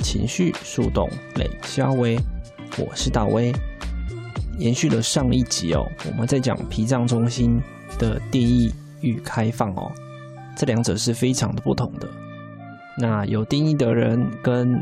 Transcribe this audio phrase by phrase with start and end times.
[0.00, 2.18] 情绪树洞磊肖威，
[2.76, 3.50] 我是大威。
[4.58, 7.58] 延续了上一集哦，我们在讲脾脏中心
[7.98, 9.90] 的定义与开放哦，
[10.54, 12.06] 这两者是非常的不同的。
[12.98, 14.78] 那有定义的人跟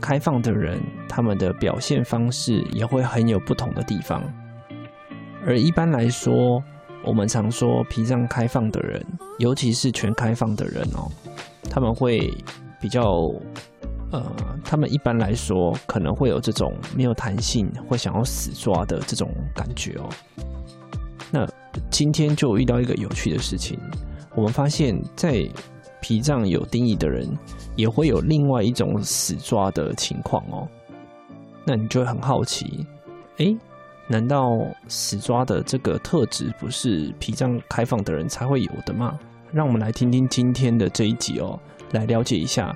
[0.00, 4.22] 开放的人，他们的表现方式也会很有不同的地方。
[5.44, 6.62] 而一般来说，
[7.04, 9.04] 我们常说脾脏开放的人，
[9.40, 11.10] 尤其是全开放的人哦，
[11.68, 12.32] 他们会
[12.80, 13.02] 比较。
[14.12, 14.32] 呃，
[14.64, 20.08] 他们一般来说可能会有这种没有弹性，会想要死抓的这种感觉哦。
[21.30, 21.48] 那
[21.90, 23.78] 今天就遇到一个有趣的事情，
[24.34, 25.48] 我们发现，在
[26.00, 27.28] 脾脏有定义的人，
[27.76, 30.66] 也会有另外一种死抓的情况哦。
[31.64, 32.84] 那你就会很好奇，
[33.36, 33.56] 诶，
[34.08, 39.16] 难道死抓的这个特质不是脾脏开放的人才会有的吗？
[39.52, 41.56] 让我们来听听今天的这一集哦，
[41.92, 42.74] 来了解一下。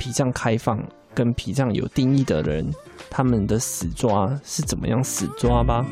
[0.00, 0.82] 脾脏开放
[1.14, 2.66] 跟脾脏有定义的人，
[3.10, 5.84] 他们的死抓是怎么样死抓吧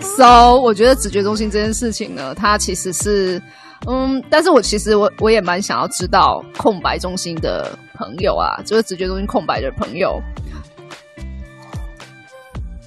[0.00, 3.42] ？So，我觉得直觉中心这件事情呢，它其实是，
[3.88, 10.22] 嗯，但是我其实我我也蛮想要知道空白中心的朋友啊，就是直觉中心空白的朋友。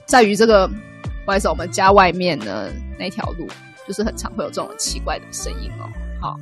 [0.07, 0.67] 在于这个，
[1.25, 3.45] 不好意思，我们家外面呢那条路，
[3.85, 5.87] 就是很常会有这种奇怪的声音哦。
[6.19, 6.35] 好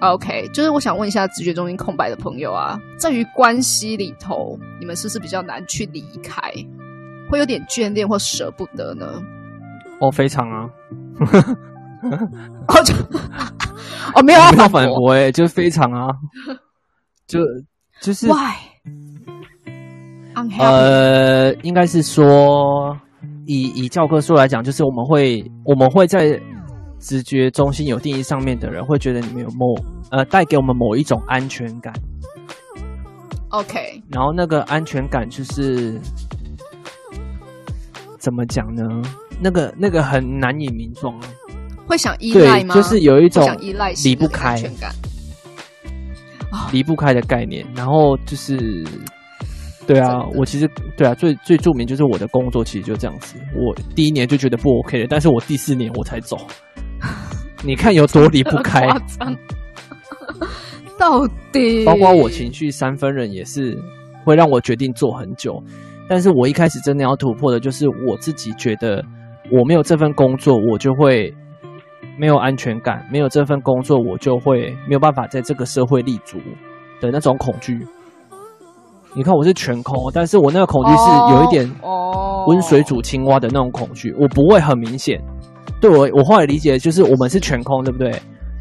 [0.00, 6.40] ，OK，OK，、就是我想问一下直觉中心空白的朋友啊，在于关系里头，你们是不是比较难去离开，
[7.28, 9.20] 会有点眷恋或舍不得呢？
[10.00, 10.70] 哦，非常啊，
[12.68, 12.94] 哦就，
[14.14, 16.08] 哦没有要反驳哎，就非常啊，
[17.26, 17.40] 就
[18.00, 18.54] 就是 Why？
[20.58, 22.94] 呃，应该是说，
[23.46, 26.38] 以以教科书来讲，就是我们会我们会在
[26.98, 29.74] 直觉中心有定义上面的人，会觉得你们有某
[30.10, 31.90] 呃带给我们某一种安全感。
[33.48, 35.98] OK，然后那个安全感就是
[38.18, 38.82] 怎么讲呢？
[39.40, 41.18] 那个那个很难以名状，
[41.86, 42.74] 会想依赖吗？
[42.74, 44.62] 就是有一种想依赖离不开，
[46.72, 47.66] 离不开的概念。
[47.74, 48.84] 然后就是。
[49.86, 53.38] 对啊，我其实对啊，最最著名就是我的工作，其实就这样子。
[53.54, 56.36] 我第一年就觉得不 OK 了，但是我第四年我才走。
[57.64, 58.86] 你看有多离不开？
[60.98, 61.84] 到底？
[61.84, 63.76] 包括我情绪三分人也是
[64.24, 65.62] 会让我决定做很久，
[66.08, 69.04] 但是我一开始真的要突破的就是我自己觉得
[69.52, 71.32] 我没有这份工作，我就会
[72.18, 76.38] 没有安全感；没有这份工作，我就会没有办法在这个社会立足
[77.00, 77.78] 的那种恐惧。
[79.16, 81.68] 你看我是全空，但是我那个恐惧是有一点
[82.46, 85.18] 温水煮青蛙的那种恐惧，我不会很明显。
[85.80, 88.12] 对我，我后来理解就是我们是全空，对不对？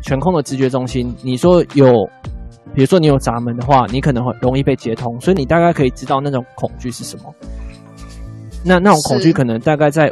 [0.02, 1.92] 全空的直觉中心，你说有，
[2.74, 7.24] 比如说你有闸门的话，你可能会容易被接通，所以你大概可以知道那种恐惧是什么。
[8.64, 10.10] 那那种恐惧可能大概在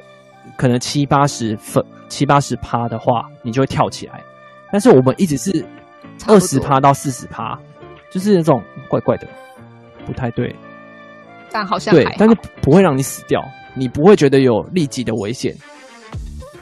[0.58, 4.22] 可能七八十分、七八十趴的话，你就会跳起来。
[4.72, 5.66] 但是我们一直是
[6.28, 7.58] 二十趴到四十趴，
[8.12, 9.28] 就是那种怪怪的。
[10.06, 10.54] 不太对，
[11.52, 13.44] 但好像对，但是不会让你死掉，
[13.76, 15.56] 你不会觉得有立即的危险，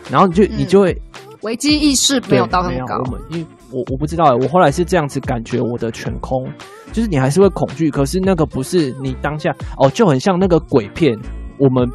[0.10, 0.96] 然后你就、嗯、你就会
[1.42, 2.96] 危机意识没有到那么高。
[3.06, 6.48] 我们因为我我不知道，我后来是这样子感觉，我的全空
[6.92, 11.18] 就是你还是会恐惧，可是那个不是你当下哦，就很像那个鬼片。
[11.58, 11.88] 我们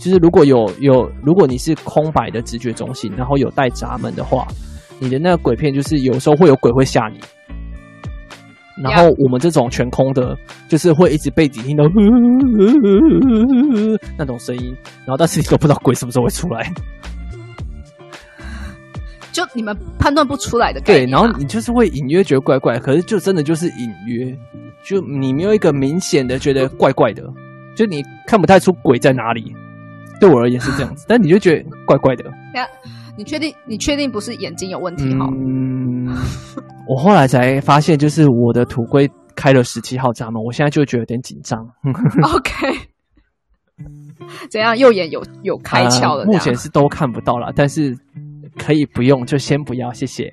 [0.00, 4.44] 就是如果有有，如果你是空白的直觉中心，然后有带闸门的话，
[4.98, 7.20] 你的那个鬼片就是有时候会有鬼会吓你。
[8.82, 10.36] 然后我们这种全空的，
[10.68, 11.84] 就是会一直背景听到
[14.18, 14.76] 那种声音，
[15.06, 16.72] 然后但是你都不知道鬼什么时候会出来，
[19.32, 21.06] 就你们判断不出来的概念。
[21.06, 24.36] 对，然后你就是会隐约觉得怪怪，可是就真的就是隐约，
[24.84, 27.22] 就你没有一个明显的觉得怪怪的，
[27.76, 29.52] 就你看不太出鬼在哪里。
[30.20, 32.24] 对我而言是这样子， 但你就觉得怪怪的。
[33.16, 33.54] 你确定？
[33.64, 35.28] 你确定不是眼睛有问题哈？
[35.32, 36.08] 嗯，
[36.88, 41.66] 我后来才发现，就是我的土龟开了十七号闸门，我现在就觉得有点紧张。
[42.34, 42.66] OK，
[44.50, 44.76] 怎样？
[44.76, 46.26] 右眼有有开窍了、呃？
[46.26, 47.96] 目前是都看不到了，但是
[48.58, 50.32] 可以不用，就先不要，谢谢。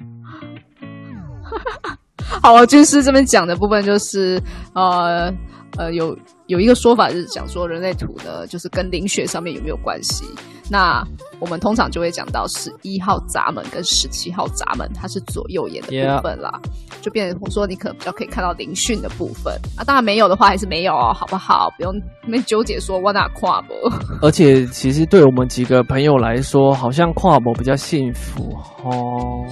[2.41, 4.41] 好了，军师这边讲的部分就是
[4.73, 5.33] 呃。
[5.77, 10.25] 呃，有有一个说法是讲说人类图呢，就是跟灵学上面有没有关系？
[10.69, 11.05] 那
[11.39, 17.01] 我们通常就会讲到十一号闸门跟十七号闸门，它是左右眼的部分啦，Yeah.
[17.01, 19.83] 就变成说你可能比较可以看到灵讯的部分啊。
[19.83, 21.69] 当然没有的话还是没有哦，好不好？
[21.77, 21.93] 不用
[22.25, 23.75] 没纠结说我哪跨博。
[24.21, 29.45] 而且其实对我们几个朋友来说，好像跨博比较幸福哦。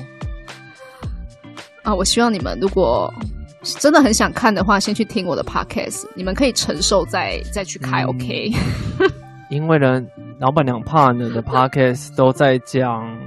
[1.83, 3.13] 啊，我希望你们如果。
[3.61, 6.06] 真的很想看的话，先去听我的 podcast。
[6.15, 8.51] 你们可以承受再再去开、嗯、，OK？
[9.50, 10.01] 因为呢，
[10.39, 13.17] 老板娘 partner 的 podcast 都在讲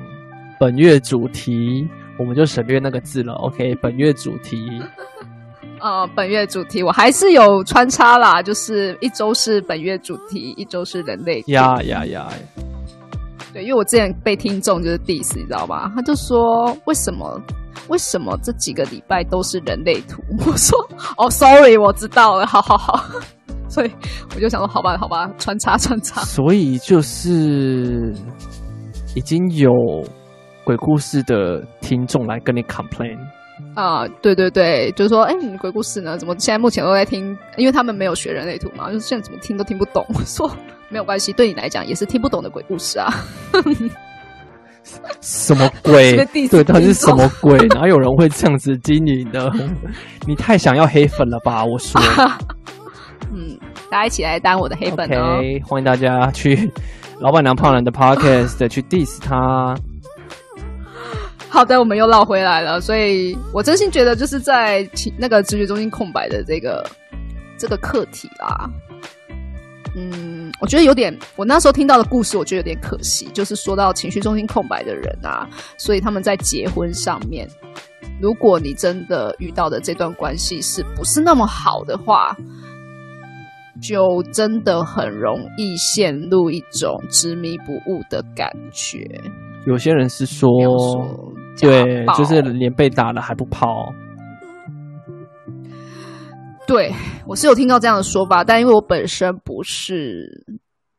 [0.58, 1.86] 本月主题，
[2.18, 3.74] 我们就省略那个字了，OK？
[3.76, 4.80] 本月主题，
[5.80, 11.42] 呃， 本月主题我还是有穿插啦，就是一周是本月主题，一周是人类。
[11.48, 12.28] 呀呀呀！
[13.52, 15.92] 对，因为我之前被听众就是 diss，你知道吗？
[15.94, 17.40] 他就说为什么？
[17.88, 20.22] 为什么这几个礼拜都是人类图？
[20.46, 20.78] 我说
[21.16, 23.04] 哦，sorry，我知道了，好好好。
[23.68, 23.90] 所以
[24.34, 26.20] 我就想说，好吧，好吧，穿插穿插。
[26.22, 28.14] 所以就是
[29.16, 29.72] 已经有
[30.64, 33.18] 鬼故事的听众来跟你 complain
[33.74, 36.18] 啊，对对对，就是说，哎，你鬼故事呢？
[36.18, 37.36] 怎么现在目前都在听？
[37.56, 40.04] 因为他们没有学人类图嘛，就是现在怎么听都听不懂。
[40.14, 40.50] 我说
[40.92, 43.10] 没有关系，对你来讲也是听不懂的鬼故事啊。
[45.20, 46.16] 什么鬼？
[46.50, 47.56] 对，到底是什么鬼？
[47.74, 49.50] 哪有人会这样子经营的？
[50.26, 51.64] 你太想要黑粉了吧？
[51.64, 52.00] 我说，
[53.32, 53.56] 嗯，
[53.90, 56.70] 大家一起来当我的黑粉哦！Okay, 欢迎大家去
[57.20, 59.74] 老板娘胖人的 podcast 去 diss 他。
[61.48, 62.80] 好的，我们又绕回来了。
[62.80, 64.86] 所以我真心觉得，就是在
[65.16, 66.84] 那个直觉中心空白的这个
[67.56, 68.68] 这个课题啦。
[69.94, 73.28] 嗯，我觉得有点，我那时候听到的故事，我觉得有点可惜。
[73.34, 75.46] 就是说到情绪中心空白的人啊，
[75.76, 77.46] 所以他们在结婚上面，
[78.20, 82.34] 如果你真的遇到的这段关系是不是那么好的话，
[83.82, 89.06] 就真的很容易陷入一种执迷不悟的感觉。
[89.66, 93.92] 有些人是说，说对，就是连被打了还不跑。
[96.72, 96.90] 对，
[97.26, 100.26] 我是有听到这样的说法，但因为我本身不是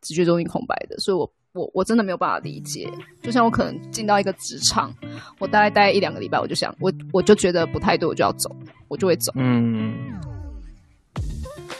[0.02, 2.88] 直觉中心空白的，所以我我我真的没有办法理解。
[3.24, 4.94] 就像我可能进到一个职场，
[5.40, 8.56] 我大概待一两个礼拜，我就想，我我就觉得不太对，我就要走，
[8.88, 9.34] 我就会走。
[9.36, 9.96] 嗯，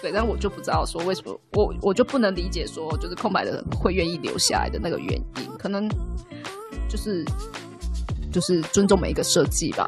[0.02, 5.88] 对，但我就不知道说为什么，我我就不能理解说，就是空白的人会愿意留下来的那个原因，可能
[6.90, 7.24] 就是
[8.32, 9.88] 就是尊重每一个设计吧。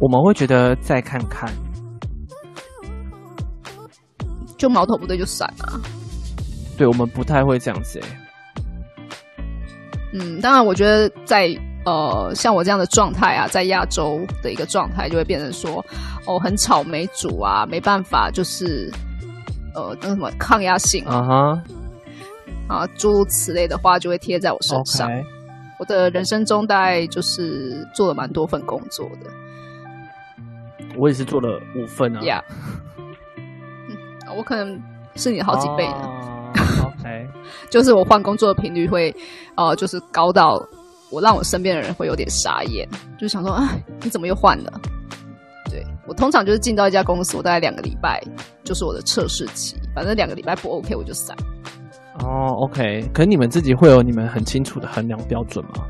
[0.00, 1.52] 我们会觉得再看看。
[4.60, 5.80] 就矛头不对就闪啊！
[6.76, 8.08] 对，我们不太会这样子哎。
[10.12, 11.48] 嗯，当然，我觉得在
[11.86, 15.82] 呃像我这样的状态啊，在亚洲的一个状态，就会变成说
[16.26, 18.92] 哦很草莓族啊，没办法，就是
[19.74, 22.82] 呃那什么抗压性啊哈、uh huh.
[22.82, 25.10] 啊诸如此类的话，就会贴在我身上。
[25.78, 29.30] 我的人生中，大概就是做了蛮多份工作的。
[30.98, 32.20] 我也是做了五份啊。
[32.20, 32.42] Yeah.
[34.40, 34.82] 我可能
[35.16, 36.08] 是你好几倍的
[36.82, 37.28] ，OK，
[37.68, 39.14] 就是我换工作的频率会，
[39.54, 40.66] 呃，就是高到
[41.10, 44.80] 我让我身边的人会有点傻眼，就想说，哎，你怎么又换了？
[45.68, 48.18] 对，我通常就是进到一家公司，我大概两个礼拜
[48.64, 51.36] 就是我的测试期，反正两个礼拜不 OK 我就散。
[52.20, 55.84] 哦，OK，可是你们自己会有你们很清楚的衡量标准吗？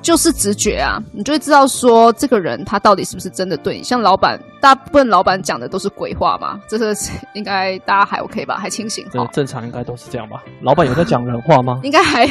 [0.00, 3.82] 就是直觉啊，你就会知道说这个人他到底是不是真的对你。
[3.82, 6.94] 像老板，大部分老板讲的都是鬼话嘛，这个
[7.34, 9.06] 应该大家还 OK 吧，还清醒。
[9.10, 10.42] 对，正常应该都是这样吧。
[10.62, 11.80] 老板有在讲人话吗？
[11.84, 12.26] 应该还，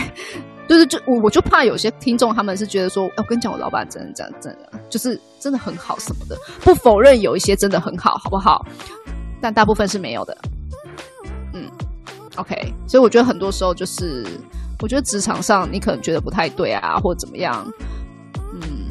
[0.67, 6.38] 就是就我我就怕有些听众他们是觉得说，哎，我跟你讲，我老板真的这样真的，就是真的很好什么的。
[6.62, 8.65] 不否认有一些真的很好，好不好？
[9.41, 10.36] 但大部分是没有的。
[11.53, 11.69] 嗯
[12.38, 14.25] ，OK，所以我觉得很多时候就是。
[14.79, 17.65] 我觉得职场上你可能觉得不太对啊，或者怎么样，
[18.53, 18.88] 嗯，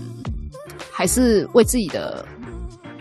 [0.90, 2.24] 还是为自己的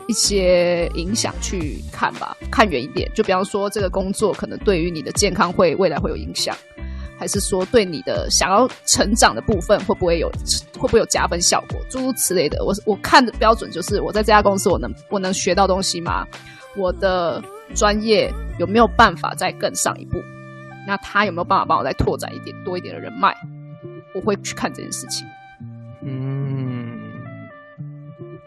[0.07, 3.11] 一些影响去看吧，看远一点。
[3.15, 6.55] 就比方说，这个工作可能对于你的健康会未来会有影响，
[7.17, 10.29] 还是说对你的想要成长的部分会不会有
[10.77, 12.63] 会不会有加分效果，诸如此类的。
[12.63, 16.23] 我我看的标准就是我在这家公司我能我能学到东西吗？
[16.77, 17.41] 我的
[17.73, 20.19] 专业有没有办法再更上一步？
[20.87, 23.35] 那他有没有办法帮我再拓展一点多一点的人脉？
[24.13, 25.27] 我会去看这件事情。
[26.01, 26.97] 嗯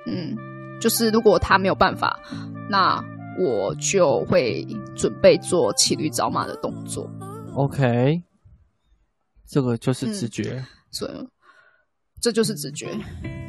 [0.07, 0.37] 嗯，
[0.80, 2.18] 就是如果他没有办法，
[2.71, 3.04] 那
[3.38, 4.66] 我就会
[4.97, 7.11] 准备做骑驴找马的动作。
[7.54, 8.23] OK，
[9.47, 10.54] 这个就是直觉。
[10.54, 11.12] 嗯，所以
[12.21, 12.97] 这就是直觉，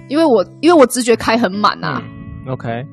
[0.09, 2.01] 因为我因为我直觉开很满啊。
[2.03, 2.85] 嗯，OK，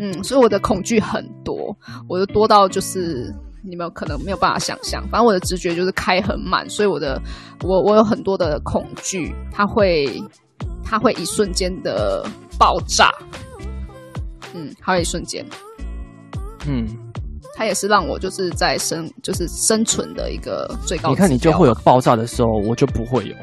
[0.00, 1.76] 嗯，所以我的恐惧很多，
[2.08, 3.32] 我就多到就是。
[3.60, 7.20] 你们可能没有办法想象，反正我的直觉就是开很满，所以我的
[7.62, 10.22] 我我有很多的恐惧，它会
[10.84, 12.24] 它会一瞬间的
[12.58, 13.10] 爆炸，
[14.54, 15.44] 嗯，它会一瞬间，
[16.66, 16.86] 嗯，
[17.54, 21.10] 它也是让我就是在生就是生存的一个最高。
[21.10, 23.34] 你看，你就会有爆炸的时候，我就不会有。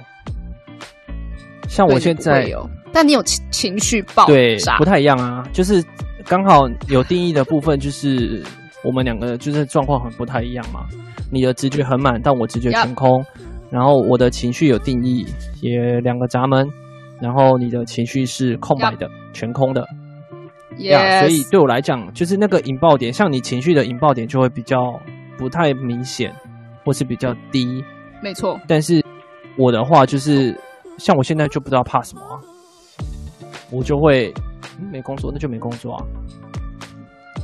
[1.68, 5.84] 像我现在有，但你有情情绪爆炸，对，不太一样啊，就是
[6.26, 8.42] 刚好有定义的部分就是。
[8.86, 10.86] 我们两个就是状况很不太一样嘛，
[11.32, 13.10] 你的直觉很满，但我直觉全空。
[13.10, 13.26] Yep.
[13.72, 15.26] 然后我的情绪有定义，
[15.62, 16.66] 也两个闸门。
[17.20, 19.12] 然后你的情绪是空白的，Yep.
[19.34, 19.86] 全空的。
[20.78, 24.78] 呀，所以对我来讲，就是那个引爆点，像你情绪的引爆点就会比较
[25.38, 26.34] 不太明显，
[26.86, 27.84] 或是比较低。
[28.22, 28.60] 没错。
[28.68, 29.04] 但是
[29.58, 30.56] 我的话就是，
[30.98, 32.40] 像我现在就不知道怕什么啊，
[33.72, 34.34] 我就会
[34.92, 36.06] 没工作，那就没工作啊。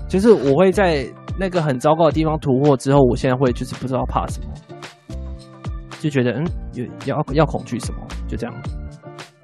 [0.07, 1.10] 就是我会在。
[1.41, 4.53] 那个很糟糕的地方突破之后，我现在会就是不知道怕什么，
[6.00, 6.45] 就觉得嗯，
[6.75, 8.55] 有要要恐惧什么，就这样。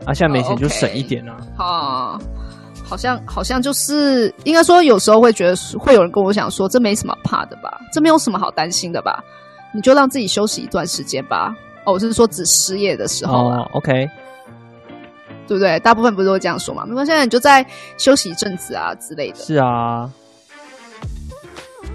[0.05, 1.35] 啊，现在没钱就省一点啊。
[1.57, 9.23] 好、哦 okay，好像好像就是应该说，有时候会觉得会有人跟我讲说，这没什么怕的吧，这没有什么好担心的吧，
[9.73, 11.51] 你就让自己休息一段时间吧。
[11.83, 13.57] 哦，我是说指失业的时候啊。
[13.57, 14.07] 哦，OK，
[15.47, 15.79] 对不对？
[15.79, 16.85] 大部分不是都会这样说嘛？
[16.85, 17.65] 没关系，你就在
[17.97, 19.35] 休息一阵子啊之类的。
[19.37, 20.07] 是啊。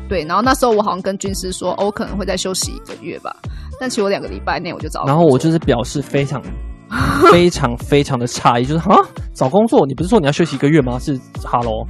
[0.08, 3.34] 对，然后那时候我好像跟军师说，哦，我可能会再休息一个月吧。
[3.80, 5.04] 但其实我两个礼拜内我就找。
[5.06, 6.42] 然后我就是表示非常、
[7.32, 8.96] 非常、非常的诧异，就是啊，
[9.34, 10.98] 找工作，你不是说你要休息一个月吗？
[10.98, 11.86] 是哈喽。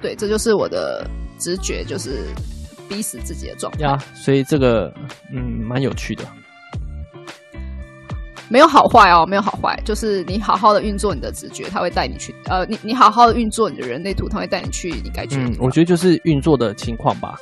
[0.00, 1.04] 对，这就是我的
[1.38, 2.24] 直觉，就是
[2.88, 3.80] 逼死自己的状态。
[3.80, 4.92] 呀，所以这个
[5.32, 6.24] 嗯，蛮有趣的。
[8.48, 12.34] 没有好坏哦，没有好坏，就是你好好的运作你的直觉，他会带你去。
[12.46, 15.36] 呃，你你好好的运作你的人类图，他会带你去你该去。
[15.36, 17.34] 嗯，我觉得就是运作的情况吧。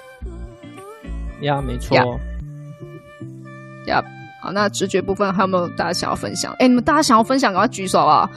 [1.42, 1.96] 呀，没错。
[3.86, 4.02] 呀，
[4.40, 6.54] 好，那直觉部分还有没有大家想要分享？
[6.58, 8.28] 哎，你们大家想要分享，赶快举手啊！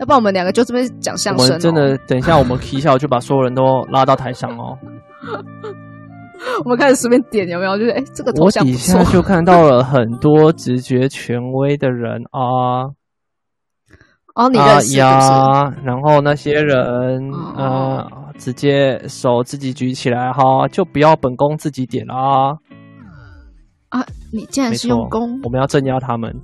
[0.00, 1.48] 要不然我们两个就这边讲相声哦。
[1.48, 4.76] 我们真的，等一下我们 K 笑就把所有人都拉到台上哦。
[6.64, 7.76] 我们开始随便点有没有？
[7.78, 8.64] 就是哎，这个头像。
[8.64, 12.90] 我底下就看到了很多直觉权威的人啊，
[14.34, 18.06] 哦，你认识啊，然后那些人，嗯、呃，
[18.38, 22.58] 直接手自己举起来哈，就不要本宫自己点啊。
[23.90, 25.40] 啊，你竟然是用功？
[25.44, 26.34] 我们要镇压他们。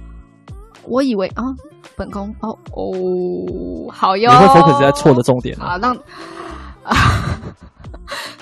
[0.88, 1.44] 我以为啊，
[1.96, 4.30] 本宫哦哦，好哟。
[4.30, 5.76] 你会 focus 在错的重点啊？
[5.78, 5.94] 让
[6.82, 6.96] 啊。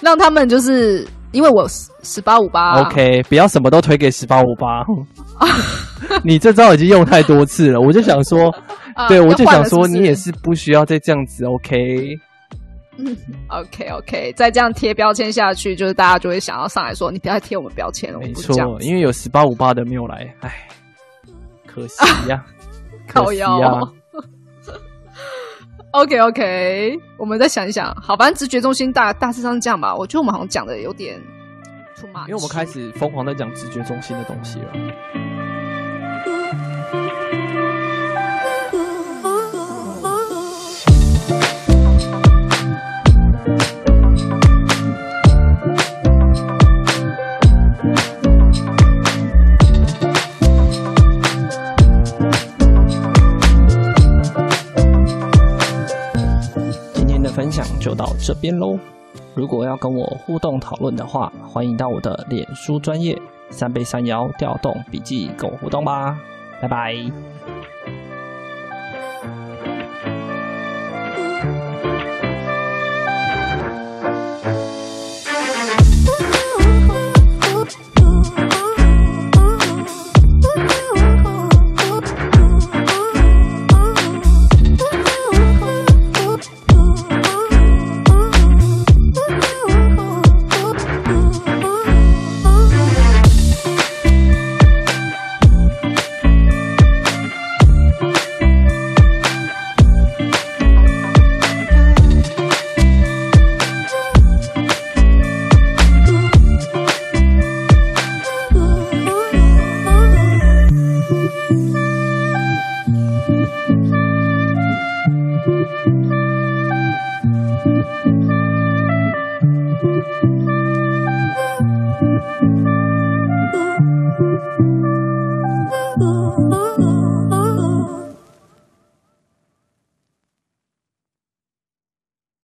[0.00, 1.66] 让他们就是因为我
[2.02, 4.84] 十八五八，OK，不要什么都推给十八五八。
[6.24, 8.48] 你这招已经用太多次了，我就想说，
[8.94, 12.16] 啊、对，我就想说，你也是不需要再这样子，OK。
[13.00, 13.16] 嗯
[13.48, 18.18] ，OK OK，再这样贴标签下去，就是大家就会想要上来说，你不要再贴我们标签了。
[18.18, 20.52] 没错，因为有十八五八的没有来，哎，
[21.66, 22.42] 可惜呀、啊，
[23.06, 23.80] 可惜呀、啊。
[25.92, 27.94] OK OK，我们再想一想。
[27.94, 29.94] 好，反正直觉中心大大致上是这样吧。
[29.94, 31.18] 我觉得我们好像讲的有点
[31.96, 34.72] 出麻因为我们开始疯狂在讲直觉中心的东西了。
[57.88, 58.78] 就到这边喽。
[59.34, 63.18] 如果要跟我互动讨论的话，欢迎到我的脸书专业
[63.48, 66.18] 三杯三摇调动笔记跟我互动吧。
[66.60, 66.94] 拜拜。